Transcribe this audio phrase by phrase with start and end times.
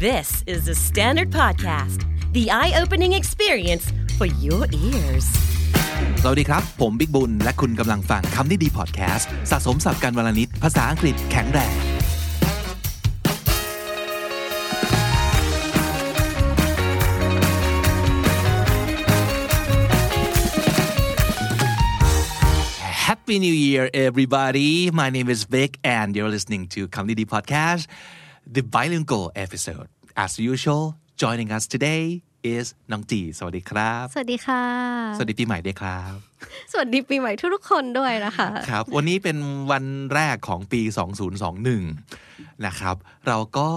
[0.00, 3.84] This is the Standard Podcast, the eye opening experience
[4.18, 5.26] for your ears.
[6.22, 11.74] สวัสดีครับ ผมบิ๊กบุญ และคุณกำลังฟังคำนี้ดีพอดแคสต์สะสมสับการวลนิดภาษาอังกฤษแข็งแรง
[23.06, 24.90] Happy New Year, everybody.
[24.90, 27.86] My name is Vic, and you're listening to Comedy Podcast,
[28.47, 29.87] The bilingual episode.
[30.15, 34.63] As usual, joining us today is น้องจีสวัสดีครับ สวัสดีค่ะ
[35.17, 36.15] สวัสดีปีใหม่ด้วยครับ
[36.71, 39.37] สวัสดีปีใหม่ทุกๆคนด้วยนะคะ ครับ วันนี้เป็น
[39.71, 40.81] วันแรกของปี
[41.73, 42.95] 2021 นะครับ
[43.27, 43.69] เราก็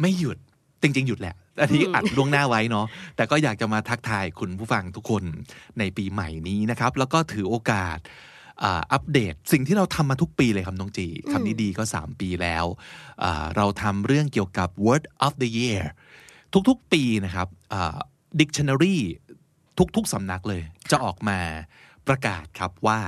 [0.00, 0.38] ไม่หยุด
[0.82, 2.86] จริง ๆ หยุดแหละ อันนี้อัดล่วงหน้าไว้เนาะ
[3.16, 5.22] แต่ก็อยากจะมาทักทายคุณผู้ฟังทุกคน
[5.78, 7.98] ในปีใหม่นี้นะครับ แล้วก็ถือโอกาส
[8.62, 12.64] อ่าอัปเดต สิ่งที่เราทำมาทุกปีเลยครับน้องจีคำนี้ดีก็ 3 ปีแล้ว
[13.22, 15.82] อ่าเราทำเรื่องเกี่ยวกับ word of the year
[16.68, 17.96] ทุกๆปีนะครับอ่า
[18.40, 18.96] dictionary
[19.96, 21.38] ทุกๆสำนักเลย จะออกมา
[22.08, 22.98] ประกาศครับว่า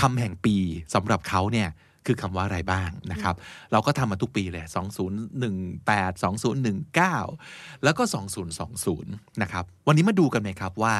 [0.00, 0.56] คำแห่งปี
[0.94, 1.68] สำหรับเขาเนี่ย
[2.06, 3.34] คือคำว่าอะไรบ้างนะครับ
[3.72, 4.64] เราก็ทำมาทุกปีเลย
[5.48, 6.22] 2018
[7.04, 8.02] 2019 แล้วก็
[8.72, 10.94] 2020 นะครับ วันนี้มาดูกันไหมครับว่า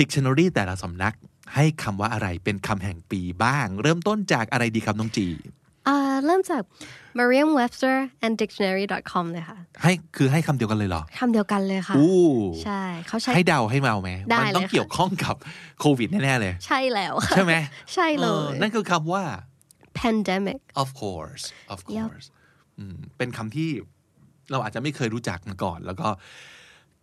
[0.00, 1.14] Dictionary แต่ละสำนัก
[1.54, 5.26] ให้คำว่าอะไรเป็นคำแห่งปีบ้าง เริ่มต้นจากอะไรดีครับน้องจี
[5.88, 5.96] อ่า
[6.26, 6.62] เริ่มจาก
[7.18, 12.16] Merriam-Webster and Dictionary.com เลยค่ะ ให้คือให้คำเดียวกันเลยเหรอคำเดียวกันเลยค่ะอู้
[12.64, 15.34] ใช่เขาใช้ให้เดาให้เมาไหมได้มัต้องเลยค่ะเกี่ยวข้องกับ
[15.80, 17.54] โควิดแน่ๆเลย ใช่แล้วค่ะใช่ไหม
[17.94, 19.22] ใช่เลเออยนั่นคือคำว่า
[20.00, 22.06] pandemic of course of Yep.
[22.08, 22.26] course
[22.78, 23.68] อืมเป็นคำที่
[24.50, 26.08] เราอาจจะไม่เคยรู้จักมาก่อน แล้วก็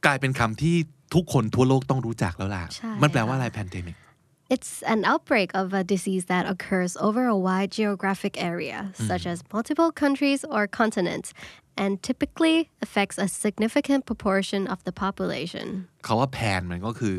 [0.05, 0.75] กลายเป็นคำที่
[1.15, 3.95] ทุกคนทั่วโลกต้องรู้จักแล้วล่ะใช่มันแปลว่าค่ะอะไร pandemic
[4.47, 9.37] It's an outbreak of a disease that occurs over a wide geographic area, such as
[9.51, 11.33] multiple countries or continents,
[11.75, 15.67] and typically affects a significant proportion of the population.
[16.03, 17.17] เขาว่าแพนมันก็คือ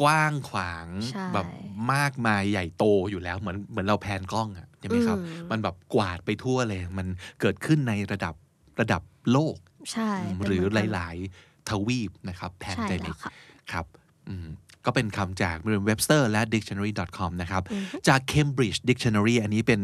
[0.00, 1.46] กว้างขวางใช่แบบ
[1.94, 5.18] มากมายใหญ่โตอยู่แล้วเหมือนเหมือนเราแพนกล้องอะใช่ไหมครับ
[5.50, 7.06] มันแบบกวาดไปทั่วเลย มัน
[7.40, 8.34] เกิดขึ้นในระดับ
[8.80, 9.56] ระดับโลก
[9.92, 13.32] ใช่อืมเป็นหรือเมืนกันหลาย ๆ ทวีปนะครับใช่แล้ว pandemic ค่ะ
[13.72, 13.86] ครับ
[14.28, 14.46] อืม
[14.86, 17.62] ก็เป็นคำจาก Merriam-Webster และ Dictionary.com นะครับ
[18.08, 19.80] จาก Cambridge Dictionary อันนี้เป็น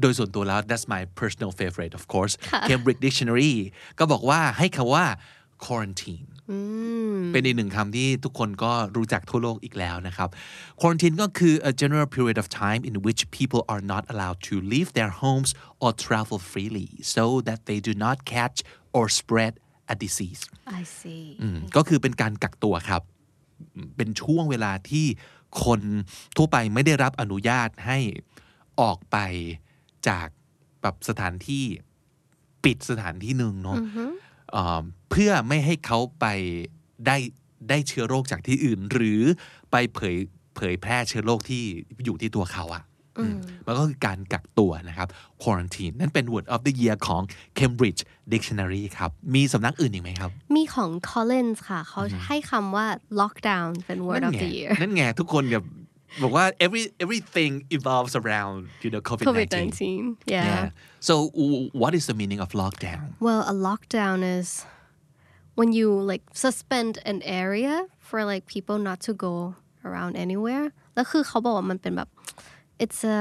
[0.00, 2.34] โดยส่วนตัวแล้ว that's my personal favorite of course
[2.68, 3.54] Cambridge Dictionary
[3.98, 5.06] ก็บอกว่าให้คำว่า
[5.64, 6.26] quarantine
[7.32, 10.28] เป็นอีกหนึ่งคำที่ทุกคนก็รู้จักทั่วโลกอีกแล้วนะครับ
[10.80, 14.88] quarantine ก็คือ a general period of time in which people are not allowed to leave
[14.98, 15.50] their homes
[15.82, 18.58] or travel freely so that they do not catch
[18.96, 19.52] or spread
[19.92, 20.42] a disease
[20.80, 23.02] I see อืมก็คือเป็นการกักตัวครับ
[23.96, 25.06] เป็นช่วงเวลาที่
[25.64, 25.80] คน
[26.36, 27.98] ทั่วไปไม่ได้รับอนุญาตให้
[28.80, 29.16] ออกไป
[30.08, 30.28] จาก
[30.82, 31.64] แบบสถานที่
[32.64, 33.76] ปิดสถานที่หนึ่งเนาะ
[34.52, 36.26] เอ่อเพื่อไม่ให้เขาไป
[37.06, 37.16] ได้
[37.68, 39.22] ได้เชื้อโรคจากที่อื่น หรือ
[39.70, 40.16] ไปเผย
[40.56, 41.62] เผยแพร่เชื้อโรคที่
[42.04, 42.93] อยู่ที่ตัวเขาอะอื
[43.32, 43.34] ม
[43.66, 45.08] มันก็คือการกักตัวนะครับ
[45.42, 47.22] quarantine นั่นเป็น word of the year ของ
[47.58, 48.00] Cambridge
[48.32, 52.86] Dictionary ครับ มีสำนักอื่นอีกไหมครับ มีของ Collins ค่ะ เขาให้คำว่า
[53.20, 55.62] lockdown เป็น word นั่ of นไง the year นั่นไงทุกคนกับ
[56.22, 59.80] บอกว่า every everything evolves around you know COVID 19 COVID-19
[60.34, 60.46] yeah.
[60.50, 60.64] yeah
[61.08, 64.46] so w- what is the meaning of lockdown well a lockdown is
[65.58, 67.74] when you like suspend an area
[68.08, 69.34] for like people not to go
[69.88, 72.08] around anywhere แล้วคือเขาบอกว่ามันเป็นแบบ
[72.82, 73.18] it's a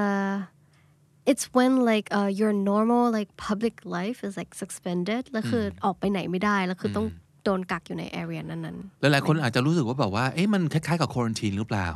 [1.32, 7.08] it's when like uh, your normal like public life is like suspended แล้วคือออกไปไหนไม่ได้แล้วคือต้อง
[7.44, 11.88] โดนกักอยู่ใน area นั้นๆหลายๆคนอาจจะรู้สึกว่าแบบว่าเอ๊ะมันคล้ายๆกับ quarantine หรือเปล่า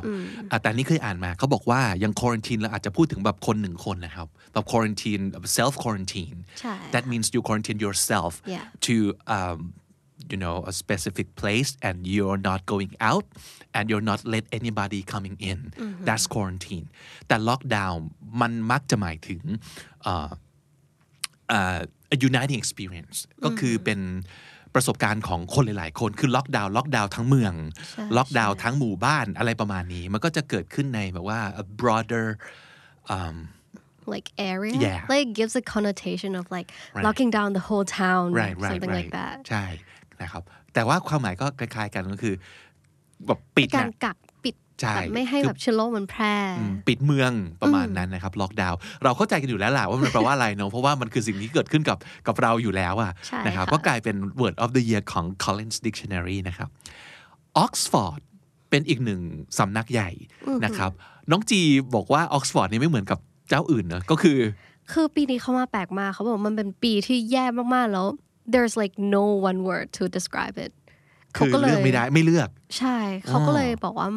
[0.50, 5.24] อะแต่อันนี่เคยอ่านมาเขาบอกว่ายัง quarantine เราอาจจะพูดถึงแบบคนหนึ่งคนนะครับแบบ quarantine
[5.58, 8.64] self quarantine ใช่ that means you quarantine yourself Yeah.
[8.86, 8.94] to
[9.36, 9.58] um,
[10.31, 13.25] you know a specific place and you're not going out
[13.75, 15.59] and you're not let anybody coming in
[16.07, 16.87] that's quarantine
[17.27, 17.97] แต่ lockdown
[18.41, 19.41] มันมักจะหมายถึง
[20.03, 20.29] เอ่อ
[21.51, 21.77] อ่า
[22.15, 23.99] a uniting experience ก็คือเป็น
[24.73, 27.53] ประสบการณ์ของคนหลาย ๆ คนคือล็อกดาวน์ล็อกดาวน์ทั้งเมือง
[28.17, 32.25] ล็อกดาวน์ทั้งหมู่บ้านอะไรประมาณนี้ มันก็จะเกิดขึ้นในแบบว่า a broader
[33.15, 33.35] um,
[34.13, 35.01] like area Yeah.
[35.13, 37.05] like gives a connotation of like Right.
[37.07, 39.65] locking down the whole town right right something right like that ใช่
[40.22, 40.42] นะครับ
[40.74, 42.34] แต่ว่าความหมายก็คล้ายๆกันก็คือ
[43.26, 46.34] แบบปิดการนะกักปิดใช่แบบไม่ให้คือแบบเชื้อโรคมันแพร่
[46.88, 47.32] ปิดเมือง
[47.62, 56.68] ประมาณนั้นนะครับล็อกดาวน์เราเข้าใจกันอยู่แล้วล่ะว่ามันแปลว่าอะไรเนาะเพราะว่ามันคือสิ่งที่เกิดขึ้นกับกับเราอยู่แล้วอะใช่นะครับค่ะก็กลายเป็น word of the year ของ Collins Dictionary นะครับ
[57.64, 58.20] Oxford
[58.70, 59.20] เป็นอีกหนึ่ง
[59.58, 60.10] สำนักใหญ่
[60.64, 60.90] นะครับ
[61.30, 61.60] น้องจี
[61.94, 63.18] บอกว่า Oxford นี่ไม่เหมือนกับ
[63.48, 64.38] เจ้าอื่นนะก็คือ
[64.92, 67.44] คือปีนี้เขามาแปลกมากเขาบอกว่ามันเป็นปีที่แย่
[67.74, 68.06] มากๆแล้ว
[68.54, 70.72] there's like no one word to describe it
[71.34, 72.48] เขาคือก็เลเลือกยไม่ได้ไม่เลือก
[72.78, 74.08] ใช่เขาก็เลยบอกว่า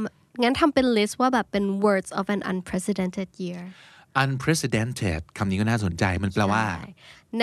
[0.41, 3.61] งั้นทำเป็น list ว่าแบบเป็น words of an unprecedented year
[4.23, 6.89] unprecedented คำนี้ก็น่าสนใจมันแปลว่าใช่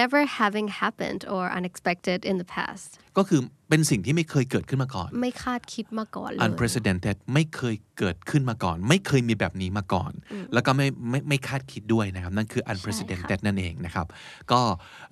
[0.01, 10.13] never having happened or unexpected in the past ก็คือเป็นสิ่งที่ไม่เคยเกิดขึ้นมาก่อน ไม่คาดคิดมาก่อนเลย unprecedented ไม่เคยเกิดขึ้นมาก่อน ไม่เคยมีแบบนี้มาก่อน
[10.55, 14.07] แล้วก็ไม่ไม่ไม่คาดคิดด้วยนะครับ นั่นคือ unprecedented นั่นเองนะครับ
[14.53, 14.61] ก็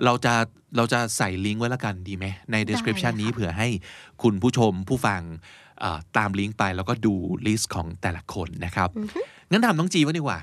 [0.04, 0.34] เราจะ
[0.76, 3.68] เราจะใส่ลิงก์ไว้แล้วกันดีไหมใน description นี้เผื่อให้
[4.22, 5.22] คุณผู้ชมผู้ฟัง
[5.80, 7.14] เอ่อตามลิงก์ไปแล้วก็ดู
[7.46, 8.88] list ของแต่ละคนนะครับ
[9.50, 10.38] งั้นถามน้องจีว่าดีกว่า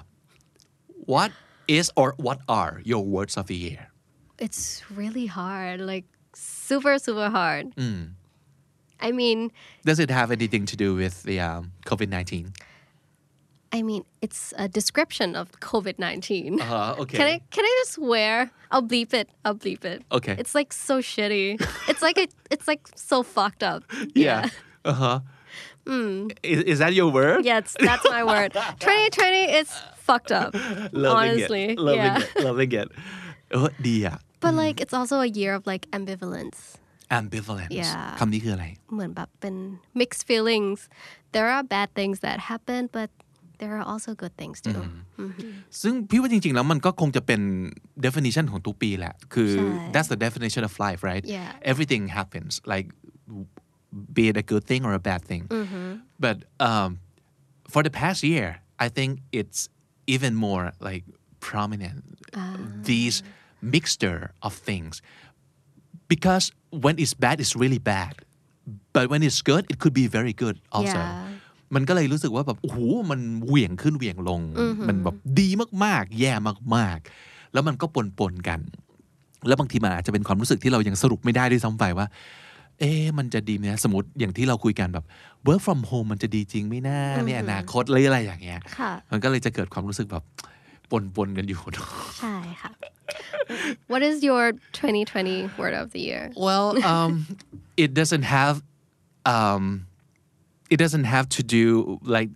[1.14, 1.32] what
[1.78, 3.82] is or what are your words of the year
[4.40, 7.74] it's really hard like super super hard
[9.00, 9.52] I mean
[9.86, 12.56] does it have anything to do with the um, COVID-19
[13.72, 18.52] I mean it's a description of COVID-19 uh, okay Can I can I just swear?
[18.74, 19.30] I'll bleep it.
[19.46, 20.02] I'll bleep it.
[20.12, 20.36] Okay.
[20.40, 21.62] It's like so shitty.
[21.88, 23.84] It's like a, it's like so fucked up.
[24.16, 24.50] Yeah.
[24.84, 25.20] Uh huh.
[25.86, 27.46] Is, is that your word?
[27.46, 28.54] Yeah, it's, that's my word.
[28.80, 30.54] 2020 is fucked up.
[30.92, 31.64] Loving honestly.
[31.66, 31.80] it.
[31.80, 32.20] Loving yeah.
[32.36, 32.44] it.
[32.44, 32.90] Loving it.
[33.53, 36.59] เออดีอ่ะ But like it's also a year of like ambivalence.
[37.21, 38.19] ambivalence Yeah.
[38.19, 39.55] คำนี้คืออะไร เหมือนแบบเป็น
[40.01, 40.79] mixed feelings.
[41.37, 43.09] There are bad things that happen, but
[43.61, 44.81] there are also good things too.
[45.83, 47.41] ซึ่งพี่ว่าจริงๆ แล้วมันก็คงจะเป็น
[48.07, 51.71] definition ของทุกปีแหละ คือ ใช่ that's the definition of life right Yeah.
[51.73, 52.87] everything happens like
[54.17, 55.43] be it a good thing or a bad thing
[56.25, 56.37] but
[56.69, 56.91] um,
[57.73, 58.49] for the past year
[58.87, 59.11] I think
[59.41, 59.61] it's
[60.15, 61.05] even more like
[61.49, 61.99] prominent
[62.91, 63.17] these
[63.76, 64.96] mixture of things
[66.12, 66.46] because
[66.84, 68.14] when it's bad it's really bad
[68.96, 71.22] but when it's good it could be very good also Yeah.
[71.76, 72.78] มันก็เลยรู้สึกว่าแบบโอ้โห
[73.12, 74.42] มันเหวี่ยงขึ้นเหวี่ยงลง
[74.88, 75.50] มันแบบดี
[75.84, 76.34] มากๆ แย่
[76.76, 77.86] มากๆ แล้วมันก็
[78.20, 78.60] ปนๆกัน
[79.48, 82.08] แล้วบางทีมันอาจจะเป็นความรู้สึกที่เรายังสรุปไม่ได้ด้วยซ้ำไปว่า
[82.80, 85.06] เอ๊ะมันจะดีไหมนะสมมติอย่างที่เราคุยกันแบบ
[85.48, 90.24] work from home มันจะดีจริงไหมนะในอนาคตหรืออะไรอย่างเงี้ยค่ะมันก็เลยจะเกิดความรู้สึกแบบ
[91.16, 91.88] ปนๆกันอยู่เนอะ
[92.20, 92.72] ใช่ค่ะ
[93.92, 94.44] What is your
[94.74, 96.24] 2020 word of the year?
[96.48, 97.14] Well, um,
[97.84, 98.56] it doesn't have
[99.26, 99.64] um,
[100.74, 102.30] it doesn't have to do like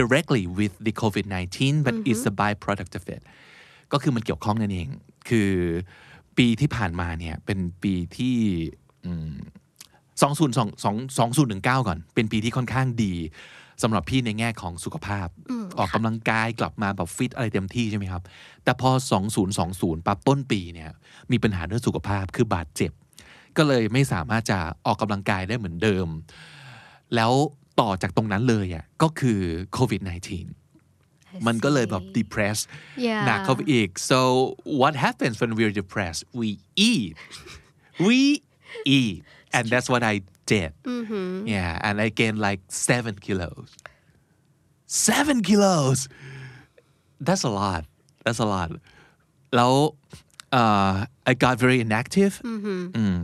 [0.00, 3.22] directly with the COVID nineteen, but it's a byproduct of it.
[3.92, 4.88] ก็คือมันเกี่ยวข้องนั่นเอง
[5.28, 5.50] คือ
[6.38, 8.36] ปีที่ผ่านมาเนี่ยเป็นปีที่
[10.22, 13.14] สองศูนย์สองสองสองศูนย์หนึ่งเก้าก่อน เป็นปีที่ค่อนข้างดี
[13.82, 15.28] สำหรับพี่ในแง่ของสุขภาพ
[15.78, 18.22] ออกกำลังกายกลับมาแบบฟิตอะไรเต็มที่ใช่ไหมครับ
[18.64, 18.90] แต่พอ
[19.48, 20.90] 2020ปั๊บต้นปีเนี่ย
[21.32, 22.92] มีปัญหาเรื่องสุขภาพคือบาดเจ็บ
[23.56, 26.06] ก็เลยไม่สามารถจะออกกำลังกายได้เหมือนเดิม
[27.14, 27.32] แล้ว
[27.80, 29.40] ต่อจากตรงนั้นเลยอะก็คือ
[29.72, 32.14] โควิด -19 มันก็เลยแบบ see.
[32.18, 32.58] depress
[33.06, 33.24] Yeah.
[33.26, 34.20] หนักเข้าไปอีก so
[34.80, 36.48] what happens when we're depressed we
[36.90, 37.12] eat
[38.06, 38.18] we
[38.98, 39.16] eat
[39.56, 40.14] and that's what I
[40.51, 40.71] did
[41.55, 43.69] yeah and I gained like seven kilos
[45.07, 45.99] seven kilos
[47.27, 47.83] that's a lot
[48.25, 48.69] that's a lot
[49.55, 49.73] แล้ว
[50.59, 50.93] uh,
[51.29, 52.33] I got very inactive
[53.01, 53.19] Mm.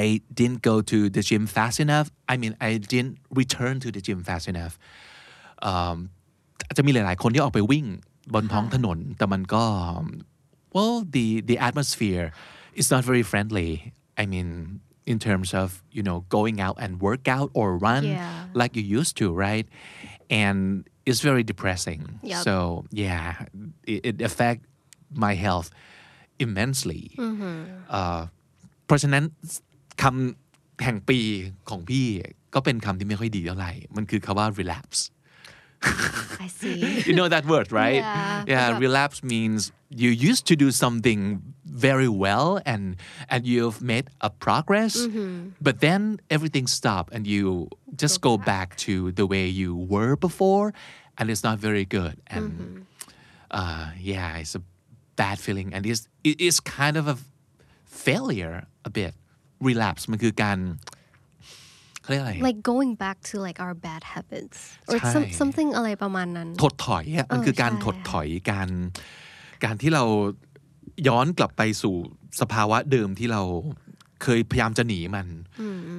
[0.00, 0.02] I
[0.38, 4.20] didn't go to the gym fast enough I mean I didn't return to the gym
[4.28, 4.74] fast enough
[5.70, 5.96] um,
[6.66, 7.86] อาจจะมีหลาย ๆ คนที่ออกไปวิ่ง
[8.34, 9.64] บนท้องถนน แต่มันก็
[10.74, 12.26] well the the atmosphere
[12.80, 13.70] is not very friendly
[14.22, 14.48] I mean
[15.12, 18.46] in terms of you know going out and work out or run Yeah.
[18.60, 19.66] like you used to right
[20.42, 20.58] and
[21.08, 22.42] it's very depressing Yup.
[22.46, 22.54] so
[23.04, 23.26] yeah
[23.92, 24.60] it, it affect
[25.26, 25.68] my health
[26.44, 27.02] immensely
[27.90, 28.20] เอ่อ
[28.86, 29.24] เพราะฉะนั้น
[30.02, 31.18] คำแห่งปี
[31.70, 32.06] ของพี่
[32.54, 35.00] ก็เป็นคำที่ไม่ค่อยดีเท่าไหร่ มันคือคำว่า relapse
[36.46, 36.78] I see.
[37.08, 39.58] you know that word right Yeah, yeah but- relapse means
[40.02, 41.20] you used to do something
[41.76, 42.96] very well and
[43.32, 44.94] and you've made a progress
[45.60, 47.68] but then everything stopped and you
[48.02, 48.68] just go, back.
[48.76, 50.66] to the way you were before
[51.18, 52.86] and it's not very good and
[53.50, 54.62] uh, yeah it's a
[55.16, 57.16] bad feeling and it's it is kind of a
[57.86, 58.56] failure
[58.88, 59.12] a bit
[59.68, 60.58] relapse มันคือการ
[62.02, 64.58] เขาเรียกอะไร Like going back to like our bad habits
[64.90, 68.68] or some, ใช่ something อะไรประมาณนั้น ถดถอยอ่ะมันคือการ ใช่ ถดถอยการ
[69.64, 70.04] การที่เรา
[71.07, 71.95] ย้อนกลับไปสู่
[72.41, 73.41] สภาวะเดิมที่เรา
[74.23, 75.27] เคยพยายามจะหนีมัน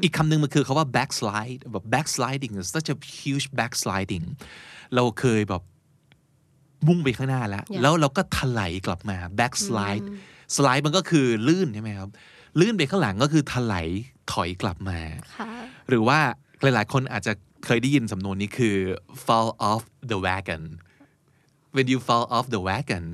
[0.02, 4.26] อีกคำหนึ่งมันคือคาว่า backslide แบบ backsliding is such a huge backsliding
[4.94, 5.62] เราเคยแบบ
[6.86, 7.80] มุ่งไปข้างหน้าแล้ว Yeah.
[7.82, 10.04] แล้วเราก็ถลายกลับมา backslide
[10.56, 12.10] slide มันก็คือลื่นใช่ไหมครับ
[12.60, 13.88] ลื่นไปข้างหลังก็คือถลาย
[14.32, 14.98] ถอยกลับมา
[15.36, 15.50] ค่ะ
[15.88, 16.18] หรือว่า
[16.62, 17.32] หลาย ๆ คนอาจจะ
[17.64, 18.76] เคยได้ยินสำนวนนี้คือ
[19.26, 20.62] fall off the wagon
[21.74, 23.04] when you fall off the wagon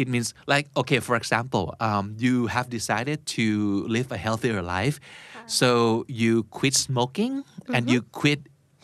[0.00, 4.98] it means like okay for example um, you have decided to live a healthier life.
[5.46, 8.40] So you quit smoking and you quit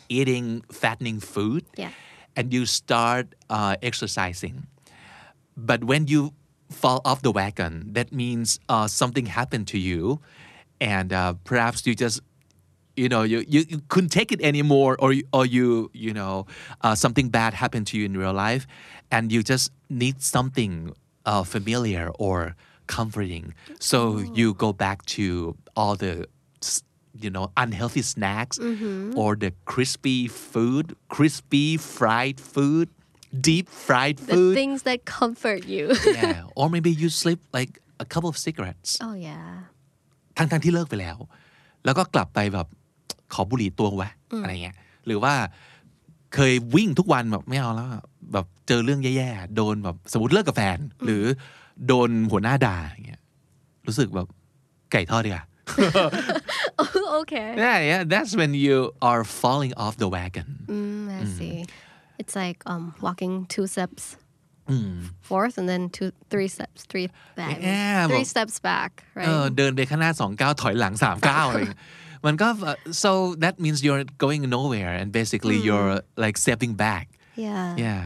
[0.08, 1.90] eating fattening food Yeah.
[2.37, 4.66] and you start uh, exercising.
[5.56, 6.32] But when you
[6.70, 10.20] fall off the wagon that means uh, something happened to you
[10.80, 12.20] and uh, perhaps you just
[12.96, 16.46] you know you, you, you couldn't take it anymore or you- or you you know
[16.82, 18.66] uh, something bad happened to you in real life
[19.14, 20.90] and you just need something
[21.25, 22.38] uh, familiar or
[22.88, 23.46] comforting
[23.79, 24.00] so
[24.39, 26.13] you go back to all the
[26.70, 26.84] s-
[27.24, 28.55] you know unhealthy snacks
[29.22, 32.88] or the crispy food crispy fried food
[33.50, 35.86] deep fried The food things that comfort you.
[36.20, 37.72] yeah or maybe you slip like
[38.03, 39.51] a couple of cigarettes oh yeah.
[40.38, 41.17] ทั้งทั้งที่เลิกไปแล้ว
[41.86, 42.67] แล้วก็กลับไปแบบ
[43.34, 44.10] ขอบุหรี่ตัววะ
[44.41, 45.34] อะไรเงี้ย หรือว่า
[46.37, 48.02] เคยวิ่งทุกวันแบบไม่เอาแล้วอะ
[48.33, 51.25] แบบเจอเรื่องแย่ๆ โดนแบบสมมติเลิกกับแฟน หรือ
[51.87, 53.23] โดนหัวหน้าด่าอย่างเงี้ย
[53.87, 54.26] รู้สึกแบบ
[54.93, 55.45] ไก่ทอดดีกว่า
[57.21, 57.49] okay.
[57.64, 58.76] yeah yeah that's when you
[59.11, 61.57] are falling off the wagon Mm, I see.
[62.21, 64.02] It's like um walking two steps
[65.28, 67.09] forth and then two three steps three
[67.40, 67.57] back.
[67.62, 69.28] Yeah, three but- steps back, เอ right?
[69.43, 71.83] อเดินไปข้างหน้าสองก้าวถอยหลังสามก้าวอะไรอย่างเงี้ย
[72.25, 72.48] มันก็
[73.03, 73.12] so
[73.43, 75.91] that means you're going nowhere and basically you're
[76.24, 77.05] like stepping back
[77.46, 77.67] yeah.
[77.86, 78.01] yeah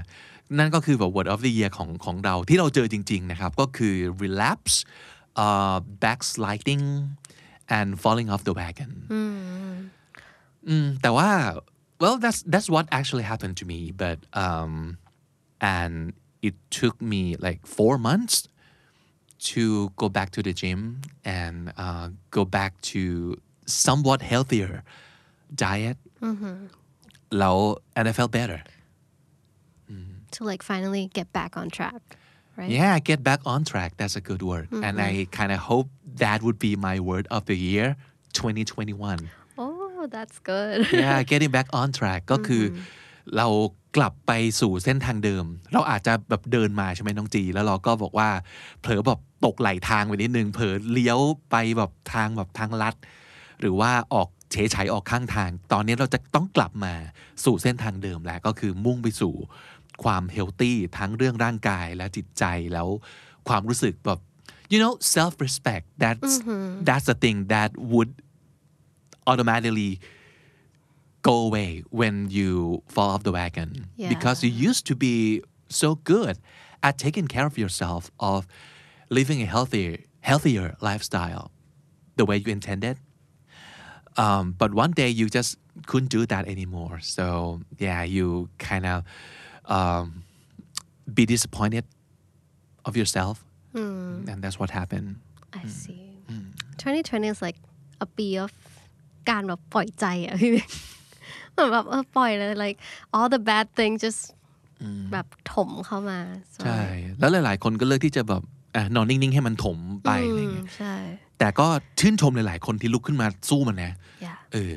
[0.58, 4.76] นั่นก็คือแบบ word of the year ของของเราที่เราเจอจริง ๆ นะครับ ก็คือ relapse
[5.46, 6.86] uh, backsliding
[7.78, 8.92] and falling off the wagon
[10.68, 11.30] อืมแต่ว่า
[12.02, 14.72] well that's that's what actually happened to me but um
[15.78, 15.96] and
[16.48, 18.36] it took me like four months
[19.52, 23.02] to go back to the gym and uh, go back to
[23.87, 24.73] somewhat healthier
[25.65, 25.97] diet
[27.39, 27.57] แล้ว
[27.97, 28.61] and I felt better
[30.37, 32.01] To like finally get back on track,
[32.59, 32.71] right?
[32.79, 33.91] Yeah, get back on track.
[33.99, 34.67] That's a good word.
[34.87, 35.89] And I kind of hope
[36.25, 37.87] that would be my word of the year
[38.35, 39.29] 2021.
[39.59, 40.77] Oh, that's good.
[40.93, 42.77] Yeah, getting back on track ก็คืออ
[43.37, 43.47] เรา
[43.97, 48.29] กลับไปสู่เส้นทางเดิม เราอาจจะแบบเดินมาใช่ไหมน้องจี แล้วเราก็บอกว่า
[48.81, 51.19] เผลอแบบตกไหลทางไปนิดนึง เผลอเลี้ยว
[51.51, 52.95] ไปแบบทางแบบทางลัด
[53.61, 56.95] หรือว่าออกเฉยๆออกข้างทาง ตอนนี้เราจะต้องกลับมา
[57.45, 59.35] สู่เส้นทางเดิมแล้วก็คือมุ่งไปสู่
[60.05, 62.89] ความเฮลตี้ทั้งเรื่องร่างกายและจิตใจแล้ว
[63.49, 64.21] ความรู้สึกแบบ
[64.73, 66.33] you know self respect that's
[66.89, 68.13] that's the thing that would
[69.31, 69.93] automatically
[71.29, 73.71] go away when you fall off the wagon
[74.03, 74.09] Yeah.
[74.15, 75.15] because you used to be
[75.83, 76.35] so good
[76.89, 78.41] at taking care of yourself of
[79.19, 79.95] living a healthier
[80.31, 81.45] healthier lifestyle
[82.19, 82.97] the way you intended
[84.24, 85.52] um, but one day you just
[85.90, 87.26] couldn't do that anymore so
[87.86, 88.26] yeah you
[88.70, 88.98] kind of
[89.78, 90.06] um,
[91.18, 91.86] be disappointed
[92.88, 93.36] of yourself
[94.30, 95.10] and that's what happened
[95.62, 96.04] I see.
[96.78, 97.58] 2020 is like
[98.06, 98.52] a ปี of
[99.30, 100.52] การแบบปล่อยใจอะ พี่
[101.52, 102.78] เหมือนแบบเออปล่อยเลย like
[103.16, 104.22] all the bad things just
[105.12, 106.20] แบบถมเข้ามา
[106.56, 106.82] so ใช่
[107.20, 108.59] แล้วหลาย ๆ คนก็เลือกที่จะแบบอ่ะ
[108.95, 110.95] นอนนิ่ง ๆ ให้มันถมไปอะไรอืมเงี้ยใช่
[111.39, 111.67] แต่ก็
[112.01, 113.93] ชื่นชมหลาย ๆ คนที่ลุกขึ้นมาสู้มันนะ
[114.25, 114.73] yeah เออ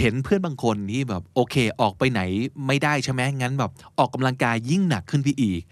[0.00, 2.20] เห็นเพื่อนบางคนที่แบบโอเค ออกไปไหน
[2.66, 5.62] ไม่ได้ใช่ไหมงั้นแบบออกกำลังกายยิ่งหนักขึ้นไปอีก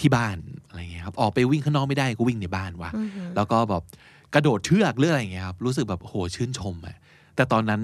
[0.00, 2.90] ที่บ้านอะไรเงี้ยครับออกไปวิ่งข้างนอกไม่ได้ก็วิ่งในบ้านวะ
[3.36, 3.82] แล้วก็แบบ
[4.34, 6.96] กระโดดเชือกเรื่องอะไรเงี้ยครับรู้สึกแบบโหชื่นชมอะ
[7.36, 7.80] แต่ตอนนั้น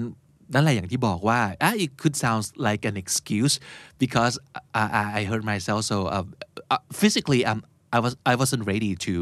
[0.53, 3.55] นั่นแหละอย่างที่บอกว่า ah, it could sound like an excuse
[4.03, 4.33] because
[4.81, 6.25] I, I, I heard myself so uh,
[6.73, 7.59] uh, physically um,
[7.96, 9.14] I was I wasn't ready to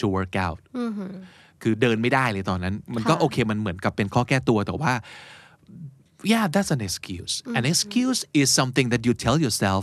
[0.00, 0.58] to work out
[1.62, 4.92] คือเดินไม่ได้เลยตอนนั้น มันก็ ค่ะ โอเคมันเหมือนกับเป็นข้อแก้ตัวแต่ว่า
[6.32, 9.82] yeah that's an excuse an excuse is something that you tell yourself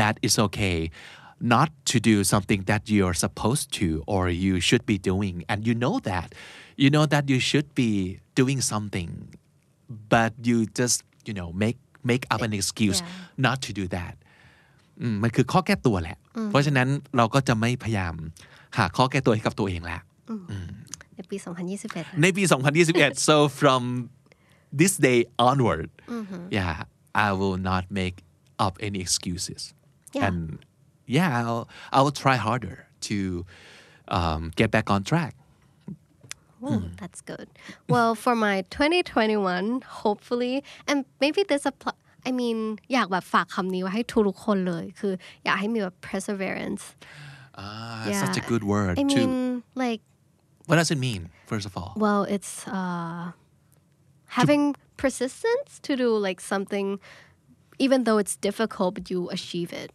[0.00, 0.78] that it's okay
[1.54, 5.74] not to do something that you're supposed to or you should be doing and you
[5.82, 6.28] know that
[6.82, 7.90] you know that you should be
[8.40, 9.10] doing something
[10.14, 10.96] but you just
[11.28, 11.78] you know make
[12.10, 13.44] make up an excuse Yeah.
[13.46, 14.14] not to do that
[15.00, 16.16] อืมมันคือข้อแก้ตัวแหละ
[16.49, 18.13] เพราะฉะนั้นเราก็จะไม่พยายาม
[18.77, 20.01] หาข้อแก้ตัวให้กับตัวเองแล้ว
[21.15, 22.43] ในปี 2021นะในปี
[22.85, 23.81] 2021 so from
[24.79, 25.89] this day onward
[26.57, 26.73] yeah
[27.25, 28.17] I will not make
[28.65, 29.61] up any excuses
[30.17, 30.25] Yeah.
[30.27, 30.37] and
[31.17, 31.63] yeah I'll,
[31.95, 32.77] I will try harder
[33.09, 33.17] to
[34.17, 35.33] um, get back on track
[36.63, 37.47] Oh, that's good.
[37.93, 41.93] Well, for my 2021, hopefully, and maybe this apply.
[42.28, 42.58] I mean
[42.92, 46.84] อยากแบบฝากคำนี้ไว้ให้ทุกๆคนเลย คืออยากให้มีแบบ perseverance
[47.64, 48.22] ah Yeah.
[48.24, 49.32] such a good word I to mean
[49.84, 50.00] like
[50.68, 53.24] what does it mean first of all well it's uh
[54.38, 54.62] having
[55.02, 56.88] persistence to do like something
[57.84, 59.88] even though it's difficult but you achieve it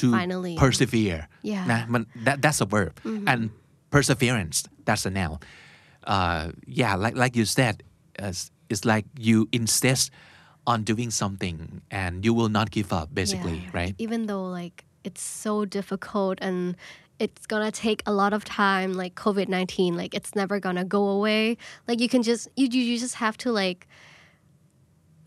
[0.00, 0.54] to Finally.
[0.64, 1.20] persevere
[1.52, 1.64] Yeah.
[1.72, 2.94] นะมัน that that's a verb
[3.30, 3.40] and
[3.94, 5.38] perseverance that's a noun
[6.14, 6.42] uh,
[6.80, 7.74] yeah like like you said
[8.24, 8.32] uh,
[8.72, 10.04] it's like you insist
[10.67, 13.69] on doing something and you will not give up basically Yeah.
[13.73, 16.75] right Even though like it's so difficult and
[17.19, 21.07] it's gonna take a lot of time, like COVID nineteen, like it's never gonna go
[21.07, 21.57] away.
[21.87, 23.87] Like you can just you you you just have to like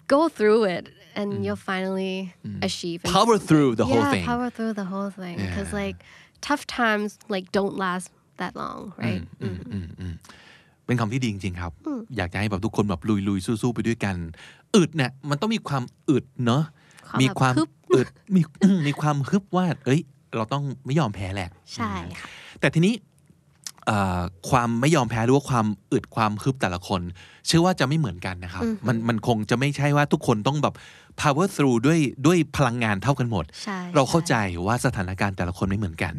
[0.07, 1.45] go through it and mm.
[1.45, 2.63] you'll finally mm.
[2.63, 5.37] achieve and- power through the whole yeah, thing power through the whole thing.
[5.37, 5.85] Because Yeah.
[5.87, 5.97] like
[6.41, 9.23] tough times like don't last that long, right?
[9.41, 10.08] Mm, mm-hmm.
[10.89, 11.73] เป็นคำที่ดีจริงๆครับ
[12.17, 14.17] อยากจะให้แบบทุกคนแบบลุยๆสู้ๆไปด้วยกัน
[14.77, 16.63] อึดเนี่ยมันต้องมีความอึดเนาะ
[17.09, 20.01] ความมีความแบบฮึบอึดมีอืมมีความฮึบว่า เอ้ย
[20.37, 22.29] เราต้องไม่ยอมแพ้แหละ ใช่ค่ะ
[22.61, 22.95] แต่ทีนี้
[23.87, 27.01] เอ่อความไม่ยอมแพ้หรือว่าความอึดความฮึบแต่ละคน
[27.47, 30.75] เชื่อว่าจะไม่เหมือนกันนะครับ มันมันคงจะไม่ใช่ว่าทุกคนต้องแบบ
[31.21, 34.35] power through ด้วยด้วยพลังงานเท่ากันหมดใช่เราเข้าใช่ใจ
[34.67, 36.15] ว่าสถานการณ์แต่ละคนไม่เหมือนกัน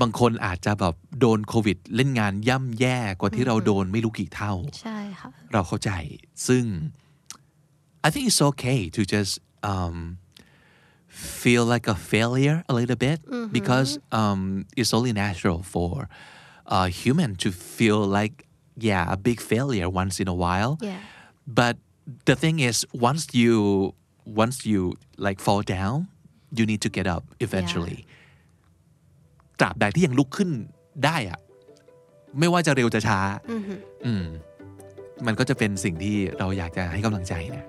[0.00, 5.90] บางคนอาจจะแบบโดนโควิด เล่นงานย่ำแย่กว่าที่เราโดนไม่รู้กี่เท่า ใช่ค่ะ เราเข้าใจ
[6.46, 6.64] ซึ่ง
[8.06, 9.32] I think it's okay to just
[9.72, 9.96] um,
[11.42, 13.18] feel like a failure a little bit
[13.52, 16.08] because um, it's only natural for
[16.66, 18.34] a human to feel like
[18.88, 20.98] yeah a big failure once in a while Yeah.
[21.46, 21.76] but
[22.24, 23.94] the thing is once you
[24.24, 24.80] once you
[25.26, 26.08] like fall down
[26.58, 28.00] you need to get up eventually
[29.62, 30.50] ตราบใดที่ยังลุกขึ้น
[31.04, 31.38] ได้อะ
[32.38, 33.18] ไม่ว่าจะเร็วจะช้า
[34.06, 34.24] อืม
[35.26, 37.64] มันก็จะเป็นสิ่งที่เราอยากจะให้กำลังใจนะ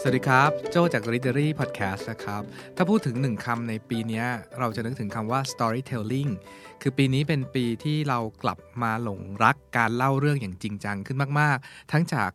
[0.00, 2.42] สวัสดีครับ โจจาก Literary Podcast นะครับ
[2.76, 4.26] ถ้าพูดถึงหนึ่งคำในปีเนี้ย
[4.58, 6.30] เราจะนึกถึงคำว่า storytelling
[6.82, 12.30] คือปีนี้เป็นปีที่เรากลับมาหลงรักการเล่าเรื่องอย่างจริงจังขึ้นมาก ๆ ทั้งจาก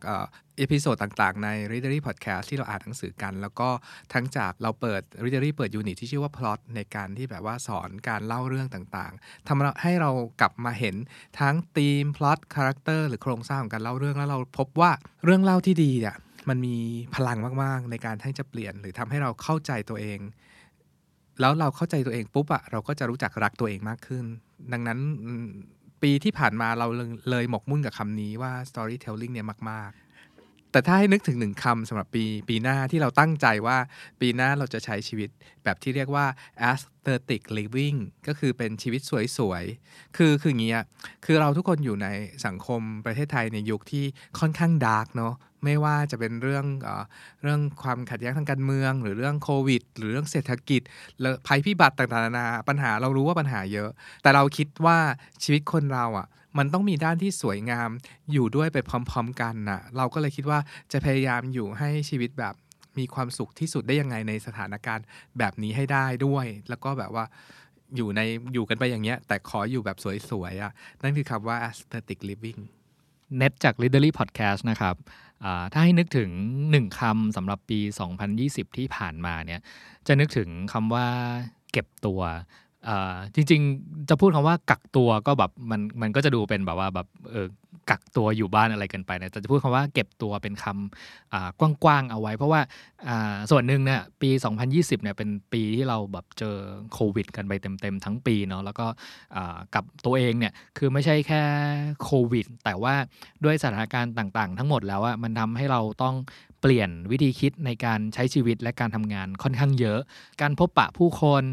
[0.58, 3.68] episode ต่างๆ ใน Literary Podcast ที่เราอ่านหนังสือกัน แล้วก็
[4.12, 10.96] ทั้งจากเราเปิด Literary เปิด unit ที่ชื่อว่า plot ในการที่แบบว่าสอนการเล่าเรื่องต่างๆทำให้เรากลับมาเห็น
[11.40, 14.90] ทั้งธีม plot character หรือโครงสร้างของการเล่าเรื่องแล้วเราพบว่า
[15.24, 16.16] เรื่องเล่าที่ดีเนี่ย
[16.48, 16.76] มันมี
[17.14, 20.18] พลังมากๆ ในการที่จะเปลี่ยน หรือทำให้เราเข้าใจตัวเอง
[21.40, 24.24] แล้วเราเข้าใจตัวเองปุ๊บอะเราก็จะรู้จักรักตัวเองมากขึ้น
[24.72, 24.98] ดังนั้น
[26.02, 30.01] ปีที่ผ่านมาเราเลยเลยหมกมุ่นกับคำนี้ว่า storytelling เนี่ยมากๆ
[30.72, 33.78] แต่ถ้าให้นึกถึงหนึ่งคำสำหรับปีปีหน้าที่เราตั้งใจว่า
[34.20, 35.30] ปีหน้าเราจะใช้ชีวิต
[35.64, 36.26] แบบที่เรียกว่า
[36.70, 39.00] aesthetic living ก็คือเป็นชีวิต
[39.38, 40.84] สวยๆ คือคืออย่างเงี้ย
[41.24, 42.08] คือเราทุกคนอยู่ใน
[42.46, 44.04] สังคมประเทศไทยในยุคที่
[44.38, 46.90] ค่อนข้างดาร์กเนาะไม่ว่าจะเป็นเรื่องเอ
[47.42, 50.82] เรื่องความขัดแย้งทางการเมือง หรือเรื่องโควิด หรือเรื่องเศรษฐกิจ
[51.46, 53.90] ภัยพิบัติต่างๆนานาปัญหาเรารู้ว่าปัญหาเยอะ
[54.22, 54.98] แต่เราคิดว่า
[55.42, 56.26] ชีวิตคนเราอะ
[56.58, 57.90] มันต้องมีด้านที่สวยงาม
[58.32, 60.58] อยู่ด้วยไปพร้อม ๆ กันนะเราก็เลยคิดว่า
[60.92, 62.54] จะพยายามอยู่ให้ชีวิตแบบ
[62.98, 65.04] มีความสุขที่สุดได้ยังไงในสถานการณ์
[65.38, 67.24] แบบนี้ให้ได้ด้วย แล้วก็แบบว่า
[67.96, 68.20] อยู่ใน
[68.54, 69.96] อยู่กันไปอย่างเงี้ย แต่ขออยู่แบบ
[70.30, 72.60] สวยๆอะนั่นคือคำว่า aesthetic living
[73.36, 74.96] เน็ตจาก l i t e r y Podcast นะครับ
[75.72, 76.30] ถ้าให้นึกถึง
[76.70, 77.80] หนึ่งคำสำหรับปี
[78.28, 79.60] 2020 ที่ผ่านมาเนี่ย
[80.06, 81.06] จะนึกถึงคำว่า
[81.72, 82.20] เก็บตัว
[83.34, 87.48] จริงๆ จะพูดคำว่ากักตัวก็แบบมันมันก็จะดูเป็นแบบว่าแบบเออ
[87.90, 92.60] กักตัวอยู่บ้านอะไรกันไปนะแต่จะพูดคำว่าเก็บตัวเป็นคำอ่ากว้างๆเอาไว้ เพราะว่า
[93.50, 94.30] ส่วนหนึ่งเนี่ยปี
[94.66, 96.56] 2020เนี่ยเป็นปีที่เราแบบเจอ
[96.94, 98.86] โควิด กันไปเต็มๆ ทั้งปีเนาะแล้วก็
[99.74, 101.42] กับตัวเองเนี่ยคือไม่ใช่แค่
[102.02, 102.94] โควิด แต่ว่า
[103.44, 106.14] ด้วยสถานการณ์ต่างๆ ทั้งหมดแล้วอะมันทำให้เราต้อง
[106.62, 110.00] เปลี่ยนวิธีคิดในการใช้ชีวิตและการทำงานค่อนข้างเยอะ
[110.40, 111.44] การพบปะผู้คน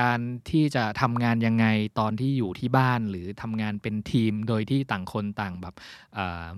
[0.00, 0.20] การ
[0.50, 1.66] ที่จะทำงานยังไง
[1.98, 5.74] ตอนที่อยู่ที่บ้านหรือทำงานเป็นทีม โดยที่ต่างคนต่างแบบ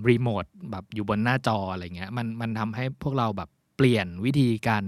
[0.09, 4.83] รีโมทแบบอยู่บนหน้าจออะไรเงี้ยมันมันทำให้พวกเราแบบเปลี่ยนวิธีการ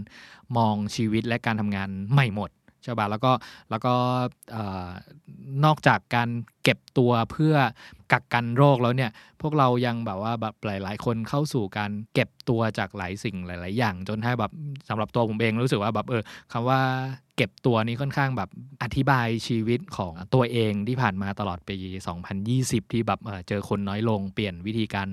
[0.58, 2.50] มองชีวิตและการทำงานใหม่หมด
[2.84, 3.32] ใช่ปะแล้วก็
[3.70, 3.94] แล้วก็
[5.66, 6.30] นอกจากการ
[6.64, 7.56] เก็บตัวเพื่อ
[8.12, 9.12] กักกันโรคแล้วเนี่ย
[9.42, 14.52] พวกเรายังแบบว่าแบบหลาย ๆ คนเข้าสู่การเก็บตัวจากหลายสิ่งหลาย ๆ อย่าง จนให้แบบ
[14.90, 16.82] สำหรับตัวผมเองรู้สึกว่าแบบเออคำว่า
[17.38, 18.50] เก็บตัวนี้ค่อนข้างแบบ
[18.84, 21.78] อธิบายชีวิตของตัวเองที่ผ่านมาตลอดปี
[22.36, 25.08] 2020 ที่แบบเเจอคนน้อยลงเปลี่ยนวิธีการ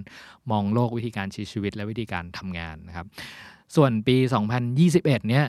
[0.50, 3.06] มองโลกวิธีการใช้ชีวิตและวิธีการทำงานนะครับ
[3.76, 4.16] ส่วนปี
[4.72, 5.44] 2021 เนี่ย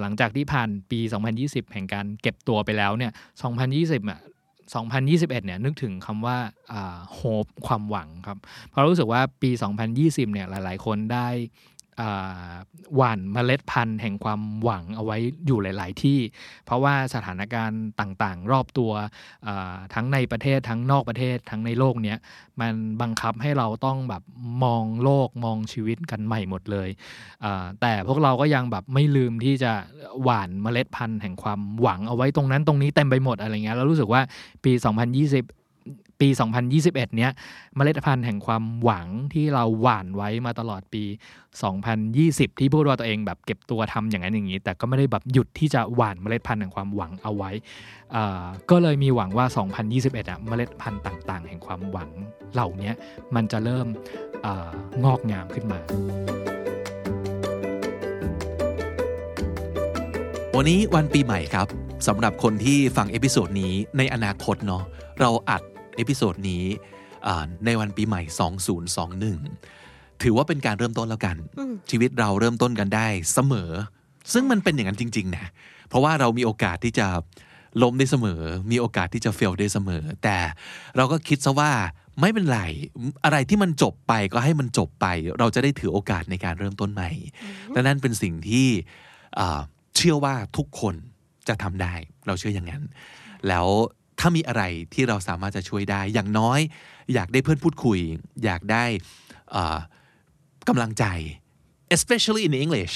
[0.00, 1.00] หลังจากที่ผ่านปี
[1.36, 3.12] 2020 แห่งการเก็บตัวไปแล้วเนี่ย
[3.60, 4.20] 2020อะ
[4.84, 6.38] 2021 เนี่ยนึกถึงคำว่า
[7.12, 8.38] โฮปความหวังครับ
[8.70, 9.50] เพราะรู้สึกว่าปี
[9.92, 11.28] 2020 เนี่ยหลาย ๆ คนได้
[12.96, 16.18] หว่านเมล็ดพันธุ์แห่งความหวังเอาไว้อยู่หลาย ๆ ที่
[16.64, 18.92] เพราะว่าสถานการณ์ต่าง ๆ รอบตัว
[19.94, 22.18] ทั้งในประเทศทั้งนอกประเทศทั้งในโลกเนี้ย
[22.60, 24.22] มันบังคับให้เราต้องแบบ
[24.64, 26.88] มองโลกมองชีวิตกันใหม่หมดเลย
[27.80, 29.72] แต่พวกเราก็ยังแบบไม่ลืมที่จะ
[30.22, 34.22] หว่านเมล็ดพันธุ์แห่งความหวังเอาไว้ตรงนั้นตรงนี้เต็มไปหมดอะไรเงี้ยแล้วรู้สึกว่า
[34.64, 35.65] ปี 2020
[36.20, 36.28] ปี
[36.68, 37.30] 2021 เนี้ย
[37.76, 41.04] เมล็ดพันธุ์แห่งความหวังที่เราหว่านไว้มาตลอดปี
[41.82, 47.50] 2020 ที่พูดว่าตัวเองแบบเก็บตัวทำอย่างนั้นอย่างนี้ แต่ก็ไม่ได้แบบหยุดที่จะหว่านเมล็ดพันธุ์แห่งความหวังเอาไว้
[48.70, 49.46] ก็เลยมีหวังว่า
[49.88, 52.10] 2021 อะเมล็ดพันธุ์ต่าง ๆ แห่งความหวัง
[52.54, 52.92] เหล่านี้
[53.34, 54.48] มันจะเริ่ม
[55.04, 55.78] งอกงามขึ้นมา
[60.56, 61.66] วันนี้วันปีใหม่ครับ
[62.06, 64.82] สำหรับคนที่ฟัง episode นี้ในอนาคตเนาะ
[65.20, 65.62] เราอัด
[65.96, 66.64] episode นี้
[67.26, 68.22] อ่าในวันปีใหม่
[69.42, 71.36] 2021 ถือว่าเป็นการเริ่มต้นแล้วกัน
[71.90, 73.70] ชีวิตเราเริ่มต้นกันได้เสมอ
[74.32, 75.46] ซึ่งมันเป็นอย่างนั้นจริง ๆ นะ
[75.88, 77.06] เพราะว่าเรามีโอกาสที่จะ
[77.82, 80.36] ล้มได้เสมอ มีโอกาสที่จะเฟลได้เสมอ แต่
[80.96, 81.72] เราก็คิดซะว่า
[82.20, 82.60] ไม่เป็นไร
[83.24, 85.06] อะไรที่มันจบไปก็ให้มันจบไป
[85.38, 87.10] เราจะได้ถือโอกาสในการเริ่มต้นใหม่
[87.72, 88.66] และนั่นเป็นสิ่งที่
[89.38, 89.60] อ่า
[89.96, 90.94] เชื่อว่าทุกคน
[91.48, 91.94] จะทำได้
[92.26, 92.82] เราเชื่ออย่างนั้น
[93.48, 93.66] แล้ว
[94.19, 96.59] ถ้ามีอะไรที่เราสามารถจะช่วยได้ อย่างน้อย
[97.13, 97.99] อยากได้เพื่อนพูดคุย
[98.45, 98.83] อยากได้
[99.55, 99.77] อ่า
[100.67, 101.05] กำลังใจ
[101.97, 102.95] especially in English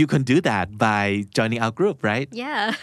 [0.00, 2.74] you can do that by joining our group right Yeah.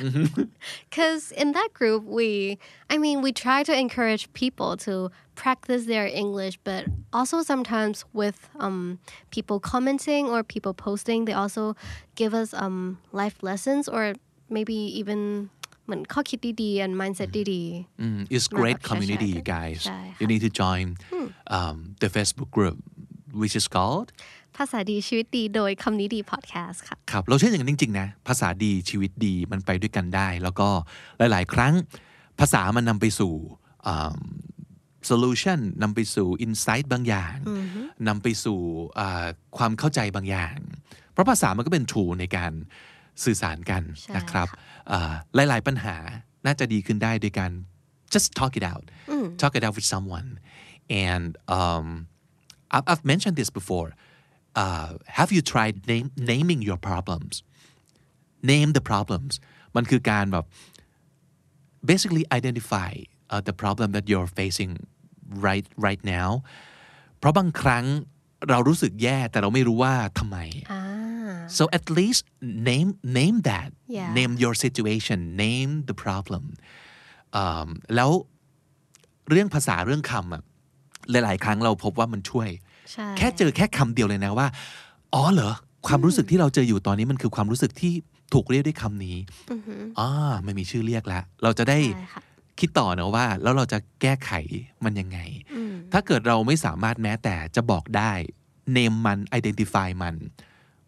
[0.90, 2.58] Because in that group, we,
[2.90, 4.94] I mean, we try to encourage people to
[5.36, 6.82] practice their English, but
[7.18, 9.00] also sometimes with um,
[9.36, 11.76] people commenting or people posting, they also
[12.16, 14.14] give us um, life lessons or
[14.50, 15.50] maybe even
[15.85, 17.63] เหมือนข้อคิดดีๆ and mindset ดี
[18.05, 19.37] Mm, it's great Sure, community sure.
[19.37, 20.09] you guys Sure.
[20.21, 20.87] you need to join
[21.59, 22.77] um, the Facebook group
[23.41, 30.69] which is called ๆภาษาดีชีวิตดีโดยคำนี้ดีพอดแคสต์ค่ะครับเราเชื่ออย่างนั้นจริงๆนะภาษาดีชีวิตดีมันไปด้วยกันได้ แล้วก็
[31.19, 31.75] หลายๆ ครั้ง
[32.41, 33.35] ภาษามันนำไปสู่
[33.87, 34.17] อ่า
[35.11, 37.37] solution นำไปสู่ insight บางอย่าง
[38.09, 38.61] นำไปสู่
[38.99, 40.57] อ่าความเข้าใจบางอย่าง
[41.13, 42.53] เพราะภาษามันก็เป็น tool ในการ
[43.25, 44.49] สื่อสารกันใช่นะครับ
[44.91, 45.97] อ่าหลาย ๆ ปัญหา
[46.47, 47.51] น่าจะดีขึ้นได้โดยการ
[48.15, 48.87] just talk it out
[49.41, 50.29] talk it out with someone
[51.09, 51.87] and um,
[52.75, 53.89] I've, I've mentioned this before
[54.63, 57.35] uh, have you tried name, naming your problems
[58.53, 59.33] name the problems
[59.77, 60.45] มันคือการแบบ
[61.91, 62.93] basically identify
[63.33, 64.73] uh, the problem that you're facing
[65.47, 66.29] right right now
[67.19, 67.85] เพราะบางครั้ง
[68.51, 70.39] เรารู้สึกแย่แต่เราไม่รู้ว่าทำไม
[71.59, 72.23] so at least
[72.71, 74.11] name name that Yeah.
[74.19, 76.45] name your situation name the problem
[77.37, 78.11] อืมแล้ว
[79.31, 80.43] เรื่องภาษาเรื่องคำอะ
[81.11, 82.49] หลาย ๆ ครั้งเราพบว่ามันช่วย
[82.93, 84.47] ใช่แค่เจอแค่คำเดียวเลยนะว่า
[85.15, 85.53] อ๋อเหรอ
[85.87, 87.93] ความรู้สึกที่เราเจออยู่ตอนนี้มันคือความรู้สึกที่
[88.35, 89.17] ถูกเรียกด้วยคำนี้
[89.99, 90.11] อ่า
[90.45, 92.23] ไม่มีชื่อเรียกแล้ว เราจะได้ใช่ค่ะ
[92.61, 94.31] คิดต่อนะว่า แล้วเราจะแก้ไข
[94.85, 95.19] มันยังไง
[95.93, 98.13] ถ้าเกิดเราไม่สามารถแม้แต่จะบอกได้
[98.77, 100.17] name มัน identify มัน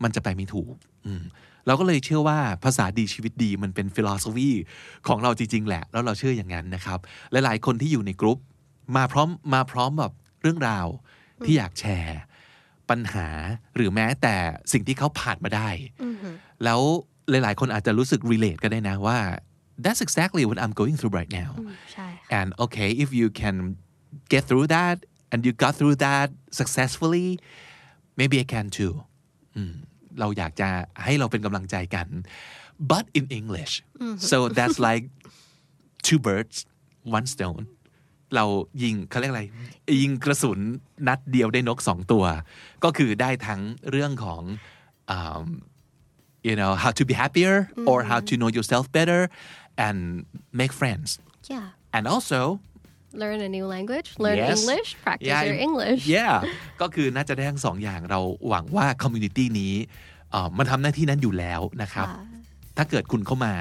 [0.03, 0.75] มันจะไปไม่ถูก
[1.07, 1.23] อืม
[1.67, 4.51] เราก็เลยเชื่อว่าภาษาดีชีวิตดีมันเป็น philosophy
[5.09, 6.99] ของเราจริง ๆ แหละ แล้วเราเชื่ออย่างนั้นนะครับ
[7.33, 8.39] หลายๆ คนที่อยู่ในกรุ๊ป
[8.97, 10.87] มาพร้อมมาพร้อมแบบเรื่องราว
[11.45, 12.21] ที่อยากแชร์
[12.91, 13.29] ปัญหา
[13.77, 14.35] หรือแม้แต่
[14.73, 15.69] สิ่งที่เขาผ่านมาได้
[16.65, 16.81] แล้ว
[17.31, 19.19] หลายๆ คนอาจจะรู้สึก relate ก็ได้นะว่า
[19.85, 21.51] that's exactly what I'm going through right now
[21.93, 23.57] ใช่ and okay if you can
[24.33, 24.97] get through that
[25.33, 26.29] and you got through that
[26.61, 27.29] successfully
[28.21, 29.06] maybe I can too อืม
[30.21, 30.69] เราอยากจะ
[31.05, 32.07] ให้เราเป็นกำลังใจกัน
[32.93, 33.73] but in English
[34.31, 35.05] so that's like
[36.07, 36.57] two birds
[37.19, 37.65] one stone
[38.37, 38.45] เรา
[38.83, 39.45] ยิงเขาเรียกอะไร
[40.03, 40.59] ยิงกระสุน
[41.09, 42.25] นัดเดียวได้นกสองตัว
[42.85, 44.43] ก็คือได้ทั้งเรื่องของ
[45.11, 45.43] อ่า
[46.49, 47.57] you know how to be happier
[47.91, 49.21] or how to know yourself better
[49.87, 49.99] and
[50.61, 51.09] make friends
[51.53, 51.67] yeah
[51.97, 52.41] and also
[53.21, 54.51] learn a new language learn Yes.
[54.57, 56.35] English practice Yeah, your English yeah
[56.81, 59.75] ก็คือน่าจะได้ทั้งสองอย่างเราหวังว่า community นี้
[60.31, 62.19] เอ่อมันทำหน้าที่นั้นอยู่แล้วนะครับค่ะ
[62.77, 63.53] ถ้าเกิดคุณเข้ามา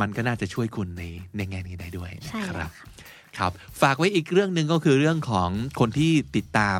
[0.00, 1.02] มันก็น่าจะช่วยคุณใน
[1.36, 2.86] ในแง่นี้ได้ด้วยนะใช่คแล้รัวบค่ะ
[3.38, 5.50] ครับ ฝากไว้อีกเรื่องหนึ่งก็คือเรื่องของ
[5.80, 6.78] คนที่ติดตาม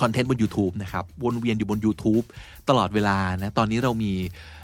[0.00, 2.24] คอนเทนต์บน YouTube นะครับ วนเวียนอยู่บน YouTube
[2.68, 4.12] ตลอดเวลานะ ตอนนี้เรามี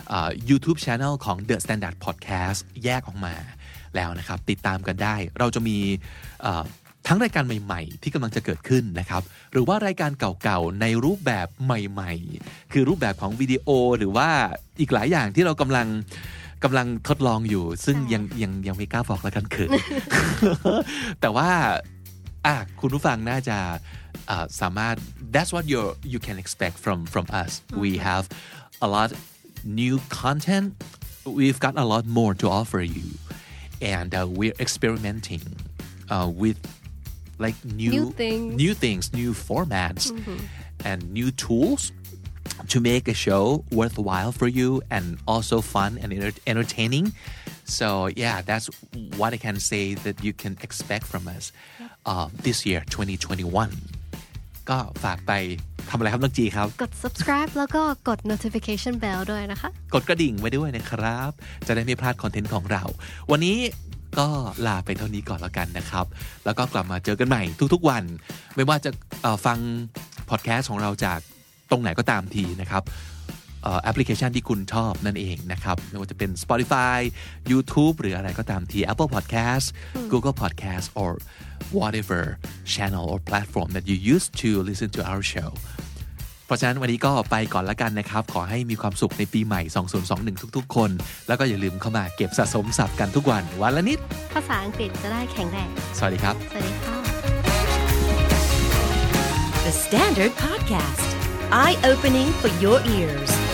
[0.09, 3.35] เอ่อ YouTube Channel ของ The Standard Podcast แยกออกมา
[3.97, 5.77] แล้วนะครับ ติดตามกันได้ เราจะมี
[6.43, 6.65] เอ่อ
[7.09, 14.29] ทั้งรายการใหม่ ๆ ที่กำลังจะเกิดขึ้นนะครับ หรือว่ารายการเก่าๆ ในรูปแบบใหม่ๆ คือรูปแบบของวิดีโอหรือว่า
[14.81, 15.89] อีกหลายอย่างที่เรากำลัง
[16.65, 19.71] กำลังทดลองอยู่ ซึ่งยังยังยังไม่กล้าบอกแล้วกันเขิน
[21.21, 21.51] แต่ว่า
[22.47, 23.59] อะคุณผู้ฟังน่าจะ
[24.27, 24.97] เอ่อสามารถ
[25.35, 25.81] that's what you
[26.13, 27.51] you can expect from from us
[27.83, 28.25] we have
[28.87, 29.11] a lot
[29.81, 30.67] new content
[31.39, 33.09] we've got a lot more to offer you
[33.83, 35.43] and uh, we're experimenting
[36.11, 36.59] uh, with
[37.39, 38.55] like new New things.
[38.55, 40.13] new things new formats
[40.85, 41.91] and new tools
[42.69, 47.13] to make a show worthwhile for you and also fun and enter- entertaining.
[47.65, 48.69] So yeah, that's
[49.17, 51.51] what I can say that you can expect from us
[52.07, 53.73] uh, this year, 2021.
[54.71, 55.33] ก็ฝากไป
[55.91, 61.31] ทำอะไรครับน้องจีครับ กด subscribe แล้วก็กด notification bell ด้วยนะคะ กดกระดิ่งไว้ด้วยนะครับ
[61.67, 62.83] จะได้ไม่พลาด content ของเรา
[63.31, 63.57] วันนี้
[64.19, 64.29] ก็
[64.67, 66.07] ลาไปเท่านี้ก่อนแล้วกันนะครับ
[66.45, 67.43] แล้วก็กลับมาเจอกันใหม่
[67.75, 68.05] ทุกๆวัน
[68.57, 68.91] ไม่ว่าจะ
[69.23, 69.59] เอ่อฟัง
[70.31, 71.19] พอดแคสต์ของเราจาก
[71.71, 72.83] ตรงไหนก็ตามทีนะครับ
[73.63, 76.99] เอ่อแอปพลิเคชันที่คุณชอบนั่นเองนะครับไม่ว่าจะเป็น Spotify
[77.51, 79.67] YouTube หรืออะไรก็ตามที Apple Podcast
[80.13, 81.11] Google Podcast or
[81.79, 82.23] whatever
[82.75, 85.51] channel or platform that you use to listen to our show
[86.47, 89.61] เพราะฉะนั้นวันนี้ก็ไปก่อนละกันนะครับ ขอให้มีความสุขในปีใหม่
[90.05, 90.91] 2021 ทุกๆ คน
[91.29, 93.99] แล้วก็อย่าลืมเข้ามาเก็บสะสมศัพท์กันทุกวัน วันละนิด
[94.35, 96.97] ภาษาอังกฤษจะได้แข็งแรง สวัสดีครับ สวัสดีค่ะ
[99.67, 101.09] The Standard Podcast,
[101.51, 103.54] eye opening for your ears.